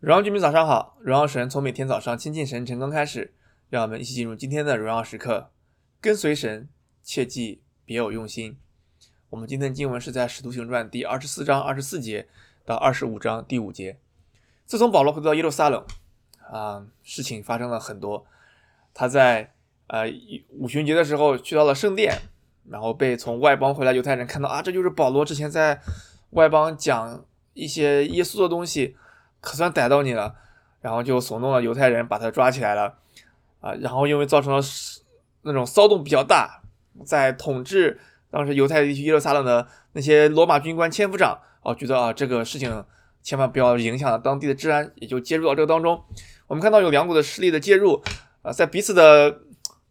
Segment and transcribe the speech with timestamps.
[0.00, 3.34] 荣耀居民早上好，荣耀神从每天早上亲近神晨更开始，
[3.68, 5.50] 让我们一起进入今天的荣耀时刻。
[6.00, 6.70] 跟随神，
[7.02, 8.56] 切记别有用心。
[9.28, 12.26] 我们今天的经文是在《使徒行传》第二十四章二十四节
[12.64, 13.98] 到二十五章第五节。
[14.64, 15.84] 自从保罗回到耶路撒冷，
[16.50, 18.24] 啊，事情发生了很多。
[18.94, 19.52] 他在
[19.88, 20.06] 呃
[20.48, 22.14] 五旬节的时候去到了圣殿，
[22.70, 25.82] 然后被从外邦回来犹太人看到啊，这就是保罗之前在
[26.30, 27.22] 外邦讲
[27.52, 28.96] 一些耶稣的东西。
[29.40, 30.34] 可算逮到你了，
[30.80, 32.94] 然后就怂恿了犹太人把他抓起来了，
[33.60, 34.62] 啊，然后因为造成了
[35.42, 36.62] 那种骚动比较大，
[37.04, 37.98] 在统治
[38.30, 42.84] 当时犹太地区耶路撒冷的那些罗马军官千夫长，哦，觉得啊这个事情
[43.22, 46.02] 千万不要影响了当地的治安，也就介入到这个当中。
[46.46, 48.02] 我们看到有两股的势力的介入，
[48.42, 49.40] 啊，在彼此的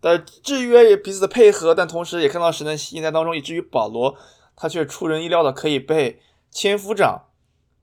[0.00, 4.16] 的制约也彼此的配合，但同时也看到神的心在当中，以至于保罗
[4.56, 7.22] 他却出人意料的可以被千夫长。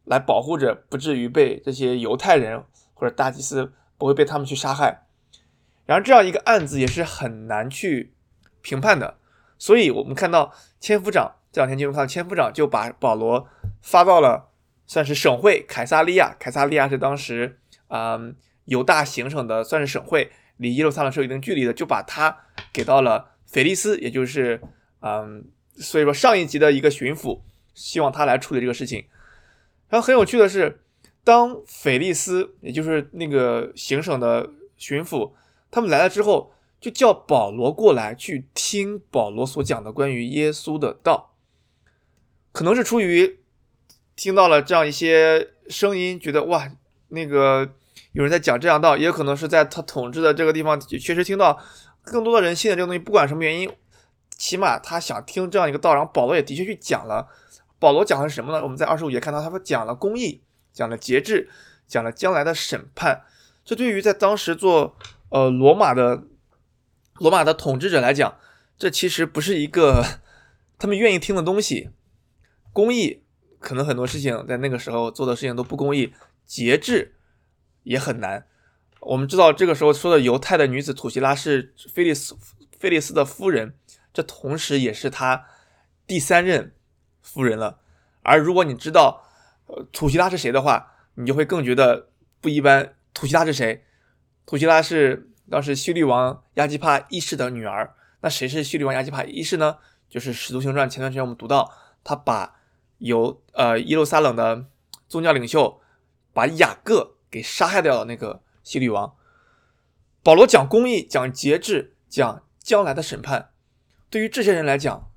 [0.05, 2.63] 来保护着，不至于被这些犹太人
[2.93, 5.05] 或者大祭司不会被他们去杀害。
[5.85, 8.13] 然而，这样一个案子也是很难去
[8.61, 9.17] 评判的。
[9.57, 13.47] 所以，我们看到千夫长这两天就看到千夫长就把保罗
[13.81, 14.49] 发到了
[14.85, 16.35] 算是省会凯撒利亚。
[16.39, 18.35] 凯撒利亚是当时嗯
[18.65, 22.37] 犹大行省的，算是省会，离耶路撒冷是有一定距离的，就把他
[22.71, 24.61] 给到了腓利斯，也就是
[25.01, 27.41] 嗯，所以说上一级的一个巡抚，
[27.73, 29.05] 希望他来处理这个事情。
[29.93, 30.81] 然后很有趣的是，
[31.23, 35.33] 当菲利斯，也就是那个行省的巡抚，
[35.69, 41.35] 他们来了之后，就叫保罗过来去听保罗所讲的关于耶稣的道。
[42.51, 43.41] 可能是出于
[44.15, 46.71] 听到了这样一些声音，觉得哇，
[47.09, 47.75] 那个
[48.13, 51.61] 有人在讲这样道，也可能是在他统治的这个地方确实听到
[52.01, 52.97] 更多的人信的这个东西。
[52.97, 53.69] 不管什么原因，
[54.31, 57.27] 起码他想听这样一个道，然后保罗也的确去讲了。
[57.83, 58.63] 保罗讲的是什么呢？
[58.63, 61.49] 我们在二十五节看到，他说讲了公义，讲了节制，
[61.85, 63.23] 讲了将来的审判。
[63.65, 64.95] 这对于在当时做
[65.27, 66.23] 呃罗马的
[67.15, 68.37] 罗马的统治者来讲，
[68.77, 70.01] 这其实不是一个
[70.79, 71.89] 他们愿意听的东西。
[72.71, 73.23] 公义
[73.59, 76.13] 可能很多事情在那个时候做的事情都不公义，
[76.45, 77.15] 节制
[77.83, 78.47] 也很难。
[79.01, 82.37] 我们知道这个时候说的犹太的女子土西拉是菲利斯
[82.79, 83.75] 菲利斯的夫人，
[84.13, 85.45] 这同时也是他
[86.07, 86.73] 第三任。
[87.25, 87.79] 夫人了，
[88.23, 89.23] 而如果你知道，
[89.67, 92.09] 呃，土西拉是谁的话，你就会更觉得
[92.41, 92.95] 不一般。
[93.13, 93.85] 土西拉是谁？
[94.45, 97.93] 土西拉是当时希律王亚基帕一世的女儿。
[98.21, 99.77] 那谁是希律王亚基帕一世呢？
[100.09, 101.71] 就是《使徒行传》前段时间我们读到，
[102.03, 102.55] 他把
[102.99, 104.65] 由呃耶路撒冷的
[105.07, 105.81] 宗教领袖
[106.33, 109.15] 把雅各给杀害掉了那个希律王。
[110.23, 113.49] 保罗讲公义，讲节制，讲将来的审判。
[114.09, 115.09] 对于这些人来讲，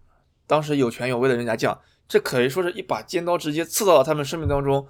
[0.47, 1.81] 当时有权有位的人来讲。
[2.09, 4.87] 这可以说是一把尖刀，直接刺到了他们生命当中。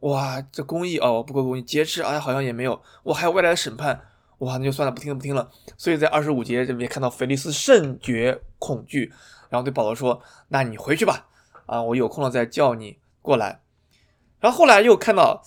[0.00, 2.82] 哇，这公义哦，不够公义，节制哎，好像也没有。
[3.04, 4.00] 哇，还有外来的审判，
[4.38, 5.48] 哇，那就算了，不听了，不听了。
[5.76, 9.12] 所以在二十五节这边看到腓利斯甚觉恐惧，
[9.48, 11.28] 然后对保罗说：“那你回去吧，
[11.66, 13.60] 啊，我有空了再叫你过来。”
[14.40, 15.42] 然后后来又看到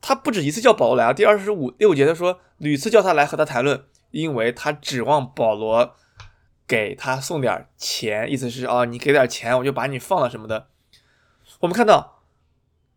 [0.00, 5.94] 他不止一次叫保罗来啊，第二十五六节他说屡次叫他来和他谈论，因为他指望保罗。
[6.66, 10.68] 给他送点钱，意思是啊，你给点钱，我就把你放了什么的。
[11.60, 12.22] 我们看到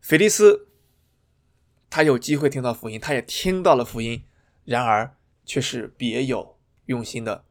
[0.00, 0.68] 腓利斯，
[1.90, 4.24] 他有机会听到福音，他也听到了福音，
[4.64, 5.14] 然而
[5.44, 6.56] 却是别有
[6.86, 7.44] 用心的。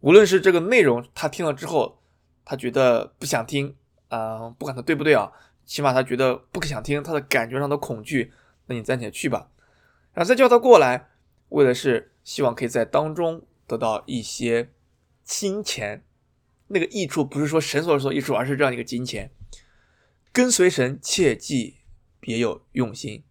[0.00, 2.00] 无论是这个内容，他听了之后，
[2.44, 3.76] 他觉得不想听，
[4.08, 5.32] 啊、不管他对不对啊，
[5.66, 8.32] 起码他觉得不想听，他的感觉上的恐惧，
[8.66, 9.50] 那你暂且去吧。
[10.14, 11.08] 然后再叫他过来，
[11.50, 14.70] 为的是希望可以在当中得到一些。
[15.30, 16.04] 金钱，
[16.66, 19.30] 那个益处不是说神所说益处，而是这样一个金钱。
[20.32, 21.76] 跟随神，切记
[22.18, 23.22] 别有用心。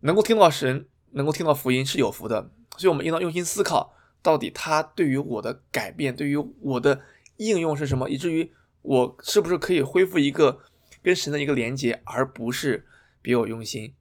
[0.00, 7.02] 能够听到神，能够听到福音是有福的，所以我们应当用心思考，到底他对于我的改变，对于我的
[7.38, 10.62] 应用是什么，以至于我是不是可以恢复一个
[11.02, 12.86] 跟神的一个连接，而不是
[13.20, 13.96] 别有用心。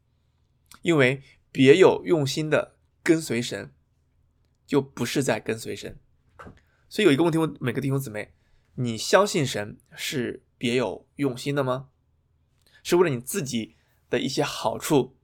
[0.84, 3.74] 因为别有用心的跟随神，
[4.68, 5.98] 就不是在跟随神。
[6.94, 8.36] 所以有一个问题问每个弟兄姊妹：
[8.76, 11.88] 你相信神是别有用心的吗？
[12.84, 13.76] 是为了你自己
[14.12, 15.16] 的一些好处，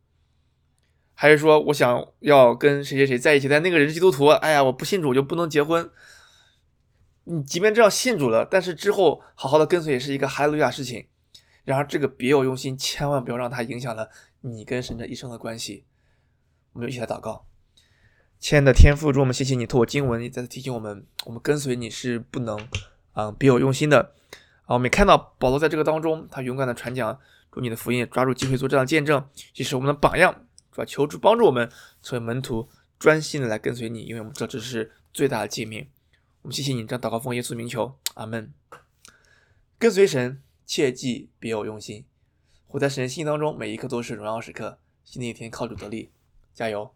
[1.14, 5.92] 还是说我想要跟谁谁谁在一起，但那个人是基督徒，哎呀，我不信主就不能结婚？
[7.26, 11.08] 你即便这样信主了，但是之后好好的跟随也是一个哈利路亚事情。
[11.66, 14.10] 然而这个别有用心，千万不要让它影响了
[14.42, 15.86] 你跟神这一生的关系。
[16.74, 17.46] 我们一起来祷告。
[18.40, 22.58] 亲爱的天父，主我们谢谢你透过经文，再次提醒我们，我们跟随你是不能，
[23.12, 24.14] 啊、嗯，别有用心的。
[24.64, 27.20] 啊，我们看到保罗在这个当中，他勇敢的传讲
[27.52, 30.34] 祝你的福音抓住机会做这样的见证，这是我们的榜样，
[30.72, 31.70] 主要求主帮助我们
[32.02, 35.90] 成为门徒，专心的来跟随你，因为我们知道这是最大的诫命。
[36.42, 38.54] 我们谢谢你，这样祷告奉耶稣名求，阿门。
[39.78, 42.06] 跟随神，切记别有用心，
[42.68, 44.80] 活在神的心当中，每一刻都是荣耀时刻。
[45.04, 46.12] 新的一天靠主得力，
[46.54, 46.94] 加油！